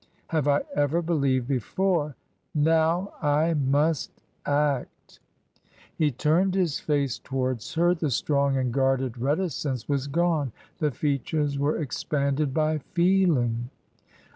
Have 0.29 0.47
I 0.47 0.63
ever 0.73 1.03
believed 1.03 1.47
before? 1.47 2.15
Now 2.55 3.13
I 3.21 3.53
must 3.53 4.23
act!" 4.47 5.19
He 5.99 6.09
turned 6.09 6.55
his 6.55 6.79
face 6.79 7.19
towards 7.19 7.71
her; 7.75 7.93
the 7.93 8.09
strong 8.09 8.57
and 8.57 8.73
guarded 8.73 9.19
reticence 9.19 9.87
was 9.87 10.07
gone; 10.07 10.53
the 10.79 10.89
features 10.89 11.59
were 11.59 11.77
expanded 11.77 12.51
by 12.51 12.79
feel 12.79 13.37
ing. 13.37 13.69